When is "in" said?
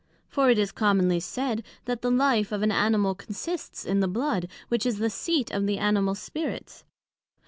3.85-3.99